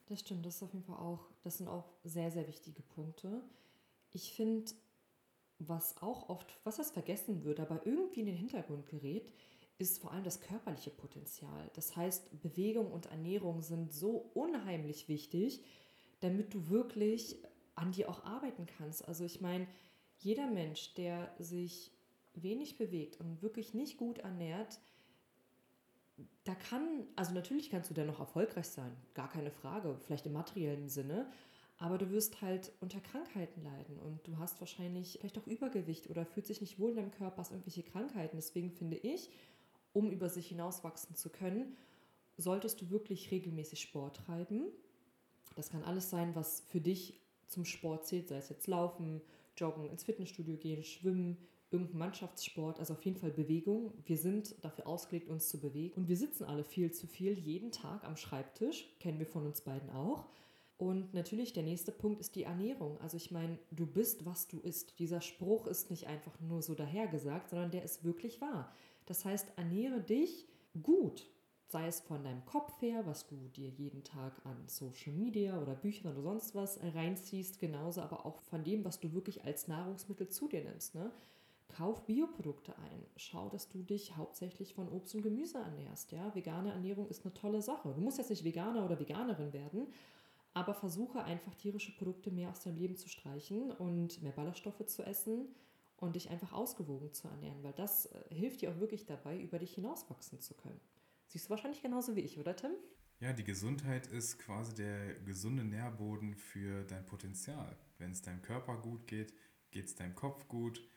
Das 0.06 0.20
stimmt, 0.20 0.44
das 0.44 0.56
ist 0.56 0.62
auf 0.62 0.72
jeden 0.72 0.84
Fall 0.84 0.96
auch, 0.96 1.30
das 1.42 1.58
sind 1.58 1.68
auch 1.68 1.92
sehr, 2.04 2.30
sehr 2.30 2.46
wichtige 2.46 2.82
Punkte. 2.82 3.42
Ich 4.12 4.32
finde, 4.32 4.72
was 5.58 6.00
auch 6.02 6.28
oft, 6.28 6.58
was 6.64 6.76
das 6.76 6.90
vergessen 6.90 7.44
wird, 7.44 7.60
aber 7.60 7.86
irgendwie 7.86 8.20
in 8.20 8.26
den 8.26 8.36
Hintergrund 8.36 8.86
gerät, 8.86 9.32
ist 9.78 10.00
vor 10.00 10.12
allem 10.12 10.24
das 10.24 10.40
körperliche 10.40 10.90
Potenzial. 10.90 11.70
Das 11.74 11.96
heißt, 11.96 12.40
Bewegung 12.40 12.90
und 12.90 13.06
Ernährung 13.06 13.62
sind 13.62 13.92
so 13.92 14.30
unheimlich 14.34 15.08
wichtig, 15.08 15.62
damit 16.20 16.54
du 16.54 16.68
wirklich 16.70 17.42
an 17.74 17.92
dir 17.92 18.08
auch 18.08 18.24
arbeiten 18.24 18.66
kannst. 18.66 19.06
Also 19.06 19.24
ich 19.24 19.40
meine, 19.40 19.66
jeder 20.18 20.46
Mensch, 20.46 20.94
der 20.94 21.34
sich 21.38 21.92
wenig 22.34 22.78
bewegt 22.78 23.20
und 23.20 23.42
wirklich 23.42 23.74
nicht 23.74 23.98
gut 23.98 24.18
ernährt, 24.18 24.80
da 26.44 26.54
kann, 26.54 27.06
also 27.16 27.34
natürlich 27.34 27.70
kannst 27.70 27.90
du 27.90 27.94
dennoch 27.94 28.20
erfolgreich 28.20 28.68
sein, 28.68 28.96
gar 29.12 29.28
keine 29.28 29.50
Frage, 29.50 29.98
vielleicht 30.00 30.26
im 30.26 30.32
materiellen 30.32 30.88
Sinne, 30.88 31.30
aber 31.78 31.98
du 31.98 32.10
wirst 32.10 32.40
halt 32.40 32.72
unter 32.80 33.00
Krankheiten 33.00 33.62
leiden 33.62 33.98
und 33.98 34.26
du 34.26 34.38
hast 34.38 34.60
wahrscheinlich 34.60 35.18
vielleicht 35.20 35.38
auch 35.38 35.46
Übergewicht 35.46 36.08
oder 36.08 36.24
fühlt 36.24 36.46
sich 36.46 36.60
nicht 36.60 36.78
wohl 36.78 36.90
in 36.90 36.96
deinem 36.96 37.10
Körper, 37.10 37.38
hast 37.38 37.50
irgendwelche 37.50 37.82
Krankheiten. 37.82 38.36
Deswegen 38.36 38.70
finde 38.70 38.96
ich, 38.96 39.30
um 39.92 40.10
über 40.10 40.28
sich 40.28 40.48
hinauswachsen 40.48 41.16
zu 41.16 41.28
können, 41.28 41.76
solltest 42.38 42.80
du 42.80 42.90
wirklich 42.90 43.30
regelmäßig 43.30 43.80
Sport 43.80 44.16
treiben. 44.16 44.64
Das 45.54 45.70
kann 45.70 45.82
alles 45.82 46.10
sein, 46.10 46.34
was 46.34 46.62
für 46.62 46.80
dich 46.80 47.20
zum 47.46 47.64
Sport 47.64 48.06
zählt, 48.06 48.28
sei 48.28 48.38
es 48.38 48.48
jetzt 48.48 48.66
Laufen, 48.66 49.20
Joggen, 49.56 49.88
ins 49.88 50.04
Fitnessstudio 50.04 50.56
gehen, 50.56 50.82
Schwimmen, 50.82 51.36
irgendein 51.70 51.98
Mannschaftssport, 51.98 52.78
also 52.78 52.94
auf 52.94 53.04
jeden 53.04 53.18
Fall 53.18 53.30
Bewegung. 53.30 53.92
Wir 54.04 54.16
sind 54.16 54.54
dafür 54.62 54.86
ausgelegt, 54.86 55.28
uns 55.28 55.48
zu 55.48 55.60
bewegen. 55.60 55.94
Und 55.94 56.08
wir 56.08 56.16
sitzen 56.16 56.44
alle 56.44 56.64
viel 56.64 56.92
zu 56.92 57.06
viel 57.06 57.38
jeden 57.38 57.72
Tag 57.72 58.04
am 58.04 58.16
Schreibtisch, 58.16 58.86
kennen 59.00 59.18
wir 59.18 59.26
von 59.26 59.46
uns 59.46 59.60
beiden 59.60 59.90
auch. 59.90 60.26
Und 60.78 61.14
natürlich 61.14 61.52
der 61.52 61.62
nächste 61.62 61.90
Punkt 61.90 62.20
ist 62.20 62.34
die 62.34 62.42
Ernährung. 62.42 63.00
Also 63.00 63.16
ich 63.16 63.30
meine, 63.30 63.58
du 63.70 63.86
bist, 63.86 64.26
was 64.26 64.46
du 64.46 64.60
isst. 64.60 64.98
Dieser 64.98 65.22
Spruch 65.22 65.66
ist 65.66 65.90
nicht 65.90 66.06
einfach 66.06 66.38
nur 66.40 66.60
so 66.62 66.74
dahergesagt, 66.74 67.48
sondern 67.48 67.70
der 67.70 67.82
ist 67.82 68.04
wirklich 68.04 68.40
wahr. 68.40 68.72
Das 69.06 69.24
heißt, 69.24 69.52
ernähre 69.56 70.00
dich 70.00 70.46
gut 70.82 71.26
sei 71.68 71.88
es 71.88 72.00
von 72.00 72.22
deinem 72.22 72.44
Kopf 72.44 72.80
her, 72.80 73.04
was 73.06 73.26
du 73.26 73.36
dir 73.48 73.68
jeden 73.68 74.04
Tag 74.04 74.32
an 74.44 74.56
Social 74.68 75.12
Media 75.12 75.60
oder 75.60 75.74
Büchern 75.74 76.12
oder 76.12 76.22
sonst 76.22 76.54
was 76.54 76.78
reinziehst, 76.94 77.58
genauso 77.58 78.02
aber 78.02 78.24
auch 78.24 78.40
von 78.42 78.62
dem, 78.62 78.84
was 78.84 79.00
du 79.00 79.12
wirklich 79.12 79.44
als 79.44 79.66
Nahrungsmittel 79.66 80.28
zu 80.28 80.48
dir 80.48 80.62
nimmst. 80.62 80.94
Ne? 80.94 81.10
Kauf 81.68 82.06
Bioprodukte 82.06 82.72
ein. 82.78 83.04
Schau, 83.16 83.48
dass 83.48 83.68
du 83.68 83.82
dich 83.82 84.16
hauptsächlich 84.16 84.74
von 84.74 84.88
Obst 84.88 85.14
und 85.16 85.22
Gemüse 85.22 85.58
ernährst. 85.58 86.12
Ja? 86.12 86.32
Vegane 86.34 86.70
Ernährung 86.70 87.08
ist 87.08 87.24
eine 87.24 87.34
tolle 87.34 87.60
Sache. 87.60 87.92
Du 87.92 88.00
musst 88.00 88.18
jetzt 88.18 88.30
nicht 88.30 88.44
Veganer 88.44 88.84
oder 88.84 89.00
Veganerin 89.00 89.52
werden, 89.52 89.88
aber 90.56 90.72
versuche 90.72 91.22
einfach 91.22 91.54
tierische 91.54 91.94
Produkte 91.94 92.30
mehr 92.30 92.48
aus 92.48 92.60
deinem 92.60 92.78
Leben 92.78 92.96
zu 92.96 93.10
streichen 93.10 93.70
und 93.72 94.22
mehr 94.22 94.32
Ballaststoffe 94.32 94.86
zu 94.86 95.02
essen 95.02 95.48
und 95.98 96.16
dich 96.16 96.30
einfach 96.30 96.54
ausgewogen 96.54 97.12
zu 97.12 97.28
ernähren, 97.28 97.62
weil 97.62 97.74
das 97.74 98.06
äh, 98.06 98.34
hilft 98.34 98.62
dir 98.62 98.70
auch 98.70 98.80
wirklich 98.80 99.04
dabei, 99.04 99.38
über 99.38 99.58
dich 99.58 99.74
hinauswachsen 99.74 100.40
zu 100.40 100.54
können. 100.54 100.80
Siehst 101.26 101.46
du 101.46 101.50
wahrscheinlich 101.50 101.82
genauso 101.82 102.16
wie 102.16 102.20
ich, 102.20 102.38
oder 102.38 102.56
Tim? 102.56 102.70
Ja, 103.20 103.34
die 103.34 103.44
Gesundheit 103.44 104.06
ist 104.06 104.38
quasi 104.38 104.74
der 104.74 105.16
gesunde 105.26 105.62
Nährboden 105.62 106.34
für 106.34 106.84
dein 106.84 107.04
Potenzial. 107.04 107.76
Wenn 107.98 108.12
es 108.12 108.22
deinem 108.22 108.40
Körper 108.40 108.78
gut 108.78 109.06
geht, 109.06 109.34
geht 109.70 109.84
es 109.84 109.94
deinem 109.94 110.14
Kopf 110.14 110.48
gut. 110.48 110.88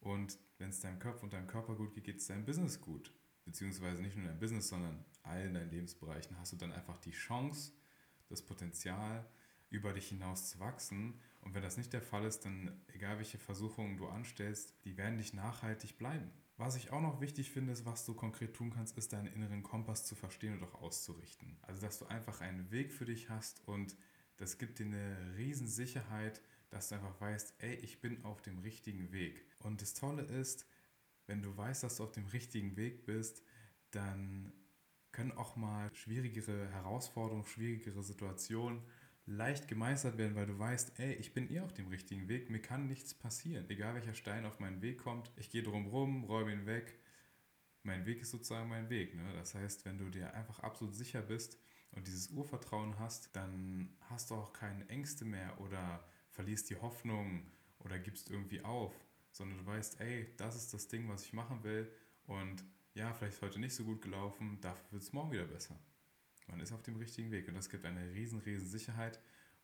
Und 0.00 0.38
wenn 0.56 0.70
es 0.70 0.80
deinem 0.80 0.98
Kopf 0.98 1.22
und 1.22 1.34
deinem 1.34 1.48
Körper 1.48 1.74
gut 1.74 1.92
geht, 1.92 2.04
geht 2.04 2.16
es 2.16 2.28
deinem 2.28 2.46
Business 2.46 2.80
gut. 2.80 3.12
Beziehungsweise 3.44 4.00
nicht 4.00 4.16
nur 4.16 4.24
deinem 4.24 4.40
Business, 4.40 4.68
sondern 4.68 5.04
allen 5.22 5.52
deinen 5.52 5.70
Lebensbereichen 5.70 6.38
hast 6.38 6.54
du 6.54 6.56
dann 6.56 6.72
einfach 6.72 6.96
die 6.98 7.10
Chance, 7.10 7.72
das 8.32 8.42
Potenzial, 8.42 9.24
über 9.70 9.92
dich 9.92 10.08
hinaus 10.08 10.50
zu 10.50 10.60
wachsen. 10.60 11.20
Und 11.40 11.54
wenn 11.54 11.62
das 11.62 11.76
nicht 11.76 11.92
der 11.92 12.02
Fall 12.02 12.24
ist, 12.24 12.44
dann 12.44 12.80
egal 12.92 13.18
welche 13.18 13.38
Versuchungen 13.38 13.96
du 13.96 14.06
anstellst, 14.06 14.74
die 14.84 14.96
werden 14.96 15.18
dich 15.18 15.32
nachhaltig 15.32 15.96
bleiben. 15.96 16.30
Was 16.58 16.76
ich 16.76 16.90
auch 16.90 17.00
noch 17.00 17.20
wichtig 17.20 17.50
finde, 17.50 17.72
ist, 17.72 17.86
was 17.86 18.04
du 18.04 18.14
konkret 18.14 18.54
tun 18.54 18.70
kannst, 18.70 18.96
ist 18.98 19.12
deinen 19.12 19.32
inneren 19.32 19.62
Kompass 19.62 20.04
zu 20.04 20.14
verstehen 20.14 20.54
und 20.54 20.62
auch 20.62 20.80
auszurichten. 20.82 21.56
Also, 21.62 21.80
dass 21.80 21.98
du 21.98 22.06
einfach 22.06 22.40
einen 22.40 22.70
Weg 22.70 22.92
für 22.92 23.06
dich 23.06 23.30
hast 23.30 23.66
und 23.66 23.96
das 24.36 24.58
gibt 24.58 24.78
dir 24.78 24.86
eine 24.86 25.34
Riesensicherheit, 25.36 26.40
dass 26.70 26.88
du 26.88 26.96
einfach 26.96 27.20
weißt, 27.20 27.54
ey, 27.58 27.74
ich 27.76 28.00
bin 28.00 28.24
auf 28.24 28.42
dem 28.42 28.58
richtigen 28.58 29.12
Weg. 29.12 29.44
Und 29.60 29.82
das 29.82 29.94
Tolle 29.94 30.22
ist, 30.22 30.66
wenn 31.26 31.42
du 31.42 31.56
weißt, 31.56 31.82
dass 31.82 31.96
du 31.96 32.04
auf 32.04 32.12
dem 32.12 32.26
richtigen 32.26 32.76
Weg 32.76 33.06
bist, 33.06 33.42
dann 33.90 34.52
können 35.12 35.32
auch 35.32 35.56
mal 35.56 35.94
schwierigere 35.94 36.68
Herausforderungen, 36.70 37.44
schwierigere 37.44 38.02
Situationen 38.02 38.82
leicht 39.26 39.68
gemeistert 39.68 40.18
werden, 40.18 40.34
weil 40.34 40.46
du 40.46 40.58
weißt, 40.58 40.98
ey, 40.98 41.14
ich 41.14 41.32
bin 41.32 41.52
eh 41.52 41.60
auf 41.60 41.72
dem 41.72 41.88
richtigen 41.88 42.28
Weg, 42.28 42.50
mir 42.50 42.60
kann 42.60 42.88
nichts 42.88 43.14
passieren. 43.14 43.68
Egal 43.70 43.94
welcher 43.94 44.14
Stein 44.14 44.44
auf 44.46 44.58
meinen 44.58 44.82
Weg 44.82 44.98
kommt, 44.98 45.30
ich 45.36 45.50
gehe 45.50 45.62
drum 45.62 45.86
rum, 45.86 46.24
räume 46.24 46.52
ihn 46.52 46.66
weg. 46.66 46.98
Mein 47.84 48.06
Weg 48.06 48.20
ist 48.20 48.30
sozusagen 48.30 48.68
mein 48.68 48.90
Weg. 48.90 49.14
Ne? 49.14 49.32
Das 49.34 49.54
heißt, 49.54 49.84
wenn 49.84 49.98
du 49.98 50.08
dir 50.08 50.34
einfach 50.34 50.60
absolut 50.60 50.94
sicher 50.94 51.22
bist 51.22 51.58
und 51.92 52.06
dieses 52.06 52.30
Urvertrauen 52.30 52.98
hast, 52.98 53.34
dann 53.36 53.96
hast 54.08 54.30
du 54.30 54.34
auch 54.34 54.52
keine 54.52 54.88
Ängste 54.88 55.24
mehr 55.24 55.60
oder 55.60 56.04
verlierst 56.30 56.70
die 56.70 56.76
Hoffnung 56.76 57.46
oder 57.80 57.98
gibst 57.98 58.30
irgendwie 58.30 58.62
auf, 58.62 58.94
sondern 59.30 59.58
du 59.58 59.66
weißt, 59.66 60.00
ey, 60.00 60.32
das 60.36 60.56
ist 60.56 60.72
das 60.74 60.88
Ding, 60.88 61.08
was 61.08 61.24
ich 61.24 61.32
machen 61.32 61.62
will 61.62 61.90
und 62.26 62.64
ja, 62.94 63.12
vielleicht 63.14 63.34
ist 63.34 63.42
heute 63.42 63.58
nicht 63.58 63.74
so 63.74 63.84
gut 63.84 64.02
gelaufen, 64.02 64.58
dafür 64.60 64.92
wird 64.92 65.02
es 65.02 65.12
morgen 65.12 65.32
wieder 65.32 65.46
besser. 65.46 65.78
Man 66.46 66.60
ist 66.60 66.72
auf 66.72 66.82
dem 66.82 66.96
richtigen 66.96 67.30
Weg 67.30 67.48
und 67.48 67.54
das 67.54 67.70
gibt 67.70 67.84
eine 67.84 68.12
riesen, 68.12 68.40
riesen 68.40 68.68
Sicherheit 68.68 69.20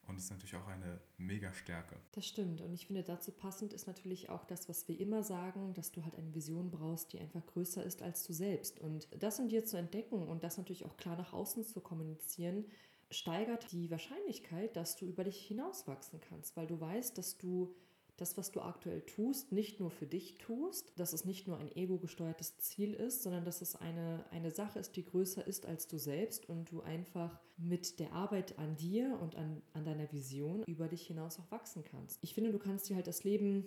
und 0.06 0.16
ist 0.16 0.30
natürlich 0.30 0.56
auch 0.56 0.66
eine 0.66 1.00
mega 1.18 1.52
Stärke. 1.52 1.96
Das 2.12 2.26
stimmt 2.26 2.60
und 2.62 2.72
ich 2.72 2.86
finde 2.86 3.02
dazu 3.02 3.30
passend 3.30 3.72
ist 3.72 3.86
natürlich 3.86 4.30
auch 4.30 4.44
das, 4.44 4.68
was 4.68 4.88
wir 4.88 4.98
immer 4.98 5.22
sagen, 5.22 5.74
dass 5.74 5.92
du 5.92 6.02
halt 6.02 6.14
eine 6.14 6.34
Vision 6.34 6.70
brauchst, 6.70 7.12
die 7.12 7.20
einfach 7.20 7.44
größer 7.44 7.84
ist 7.84 8.00
als 8.00 8.24
du 8.24 8.32
selbst 8.32 8.80
und 8.80 9.08
das 9.22 9.38
in 9.38 9.48
dir 9.48 9.64
zu 9.64 9.76
entdecken 9.76 10.26
und 10.26 10.44
das 10.44 10.56
natürlich 10.56 10.86
auch 10.86 10.96
klar 10.96 11.16
nach 11.16 11.32
außen 11.34 11.64
zu 11.64 11.80
kommunizieren, 11.80 12.64
steigert 13.10 13.70
die 13.72 13.90
Wahrscheinlichkeit, 13.90 14.76
dass 14.76 14.96
du 14.96 15.06
über 15.06 15.24
dich 15.24 15.38
hinauswachsen 15.46 16.20
kannst, 16.20 16.56
weil 16.56 16.66
du 16.66 16.80
weißt, 16.80 17.16
dass 17.18 17.36
du 17.36 17.74
das, 18.18 18.36
was 18.36 18.50
du 18.50 18.60
aktuell 18.60 19.00
tust, 19.02 19.52
nicht 19.52 19.80
nur 19.80 19.90
für 19.90 20.06
dich 20.06 20.34
tust, 20.34 20.92
dass 20.96 21.12
es 21.12 21.24
nicht 21.24 21.46
nur 21.46 21.56
ein 21.56 21.74
ego-gesteuertes 21.74 22.58
Ziel 22.58 22.92
ist, 22.92 23.22
sondern 23.22 23.44
dass 23.44 23.62
es 23.62 23.76
eine, 23.76 24.24
eine 24.30 24.50
Sache 24.50 24.78
ist, 24.78 24.96
die 24.96 25.04
größer 25.04 25.46
ist 25.46 25.66
als 25.66 25.86
du 25.86 25.98
selbst 25.98 26.48
und 26.48 26.70
du 26.70 26.82
einfach 26.82 27.40
mit 27.56 28.00
der 28.00 28.12
Arbeit 28.12 28.58
an 28.58 28.76
dir 28.76 29.18
und 29.22 29.36
an, 29.36 29.62
an 29.72 29.84
deiner 29.84 30.12
Vision 30.12 30.64
über 30.64 30.88
dich 30.88 31.06
hinaus 31.06 31.38
auch 31.38 31.50
wachsen 31.50 31.84
kannst. 31.84 32.18
Ich 32.22 32.34
finde, 32.34 32.52
du 32.52 32.58
kannst 32.58 32.88
dir 32.88 32.96
halt 32.96 33.06
das 33.06 33.24
Leben 33.24 33.64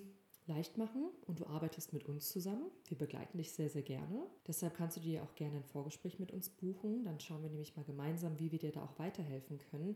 leicht 0.48 0.78
machen 0.78 1.10
und 1.28 1.40
du 1.40 1.46
arbeitest 1.46 1.94
mit 1.94 2.06
uns 2.06 2.30
zusammen. 2.30 2.70
Wir 2.88 2.98
begleiten 2.98 3.38
dich 3.38 3.52
sehr, 3.52 3.70
sehr 3.70 3.84
gerne. 3.84 4.28
Deshalb 4.48 4.76
kannst 4.76 4.98
du 4.98 5.02
dir 5.02 5.24
auch 5.24 5.36
gerne 5.36 5.58
ein 5.58 5.64
Vorgespräch 5.64 6.20
mit 6.20 6.32
uns 6.32 6.50
buchen. 6.50 7.06
Dann 7.06 7.20
schauen 7.20 7.44
wir 7.44 7.50
nämlich 7.50 7.76
mal 7.78 7.86
gemeinsam, 7.86 8.38
wie 8.40 8.52
wir 8.52 8.60
dir 8.60 8.72
da 8.72 8.84
auch 8.84 9.00
weiterhelfen 9.00 9.60
können. 9.60 9.96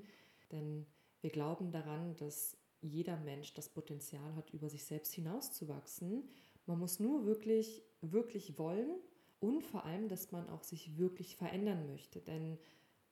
Denn 0.52 0.86
wir 1.22 1.30
glauben 1.30 1.72
daran, 1.72 2.16
dass 2.18 2.56
jeder 2.86 3.18
Mensch 3.18 3.54
das 3.54 3.70
Potenzial 3.70 4.36
hat, 4.36 4.52
über 4.52 4.70
sich 4.70 4.84
selbst 4.86 5.14
hinauszuwachsen. 5.14 6.30
Man 6.66 6.80
muss 6.80 7.00
nur 7.00 7.26
wirklich, 7.26 7.84
wirklich 8.02 8.58
wollen 8.58 8.96
und 9.40 9.64
vor 9.64 9.86
allem, 9.86 10.08
dass 10.08 10.32
man 10.32 10.50
auch 10.50 10.64
sich 10.64 10.98
wirklich 10.98 11.36
verändern 11.36 11.88
möchte. 11.88 12.22
Denn 12.22 12.58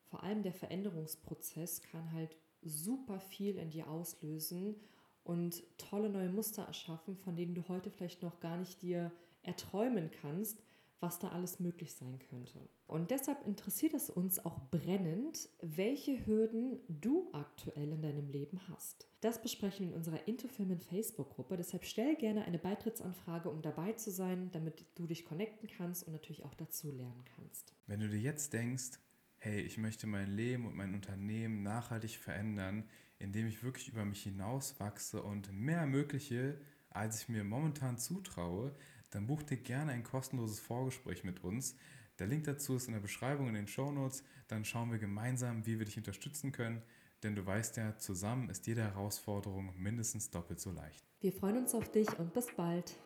vor 0.04 0.24
allem 0.24 0.44
der 0.44 0.54
Veränderungsprozess 0.54 1.82
kann 1.82 2.12
halt 2.12 2.36
super 2.62 3.20
viel 3.20 3.58
in 3.58 3.72
dir 3.72 3.90
auslösen 3.90 4.76
und 5.24 5.64
tolle 5.78 6.10
neue 6.10 6.30
Muster 6.30 6.64
erschaffen, 6.64 7.16
von 7.16 7.36
denen 7.36 7.56
du 7.56 7.68
heute 7.68 7.90
vielleicht 7.90 8.22
noch 8.22 8.40
gar 8.40 8.58
nicht 8.58 8.82
dir 8.82 9.12
erträumen 9.42 10.12
kannst, 10.12 10.62
was 11.04 11.20
da 11.20 11.28
alles 11.30 11.60
möglich 11.60 11.94
sein 11.94 12.18
könnte. 12.30 12.58
Und 12.88 13.12
deshalb 13.12 13.46
interessiert 13.46 13.94
es 13.94 14.10
uns 14.10 14.44
auch 14.44 14.60
brennend, 14.72 15.50
welche 15.62 16.26
Hürden 16.26 16.80
du 16.88 17.30
aktuell 17.34 17.92
in 17.92 18.02
deinem 18.02 18.30
Leben 18.30 18.60
hast. 18.70 19.06
Das 19.20 19.42
besprechen 19.42 19.86
wir 19.86 19.92
in 19.92 19.98
unserer 19.98 20.28
Intofilmen 20.28 20.80
Facebook-Gruppe. 20.80 21.58
Deshalb 21.58 21.84
stell 21.84 22.16
gerne 22.16 22.46
eine 22.46 22.58
Beitrittsanfrage, 22.58 23.50
um 23.50 23.62
dabei 23.62 23.92
zu 23.94 24.12
sein, 24.12 24.50
damit 24.52 24.86
du 24.96 25.06
dich 25.06 25.26
connecten 25.26 25.70
kannst 25.70 26.08
und 26.08 26.14
natürlich 26.14 26.46
auch 26.46 26.56
dazu 26.56 26.92
lernen 26.92 27.24
kannst. 27.36 27.74
Wenn 27.86 28.00
du 28.00 28.08
dir 28.08 28.20
jetzt 28.20 28.54
denkst, 28.54 29.00
hey, 29.38 29.60
ich 29.62 29.78
möchte 29.78 30.08
mein 30.08 30.32
Leben 30.32 30.66
und 30.66 30.76
mein 30.76 30.94
Unternehmen 30.94 31.64
nachhaltig 31.64 32.18
verändern, 32.18 32.90
indem 33.20 33.48
ich 33.48 33.62
wirklich 33.62 33.90
über 33.90 34.06
mich 34.06 34.24
hinauswachse 34.24 35.22
und 35.22 35.52
mehr 35.52 35.80
ermögliche, 35.80 36.62
als 36.90 37.22
ich 37.22 37.30
mir 37.30 37.44
momentan 37.44 37.98
zutraue, 37.98 38.74
dann 39.14 39.28
buch 39.28 39.44
dir 39.44 39.58
gerne 39.58 39.92
ein 39.92 40.04
kostenloses 40.04 40.60
Vorgespräch 40.60 41.24
mit 41.24 41.44
uns. 41.44 41.76
Der 42.20 42.28
Link 42.28 42.44
dazu 42.46 42.76
ist 42.76 42.88
in 42.88 42.94
der 42.94 43.00
Beschreibung 43.00 43.48
in 43.48 43.56
den 43.56 43.68
Show 43.68 43.92
Notes. 43.92 44.24
Dann 44.48 44.66
schauen 44.66 44.92
wir 44.92 45.00
gemeinsam, 45.00 45.66
wie 45.66 45.80
wir 45.80 45.86
dich 45.86 45.98
unterstützen 45.98 46.52
können. 46.52 46.82
Denn 47.24 47.36
du 47.36 47.46
weißt 47.46 47.78
ja, 47.78 47.98
zusammen 47.98 48.50
ist 48.50 48.68
jede 48.68 48.82
Herausforderung 48.82 49.74
mindestens 49.78 50.30
doppelt 50.30 50.60
so 50.60 50.72
leicht. 50.72 51.04
Wir 51.22 51.32
freuen 51.32 51.58
uns 51.58 51.74
auf 51.74 51.90
dich 51.90 52.08
und 52.20 52.34
bis 52.34 52.48
bald. 52.56 52.98